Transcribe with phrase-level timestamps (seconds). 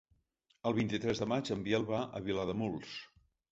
[0.69, 2.99] El vint-i-tres de maig en Biel va a Vilademuls.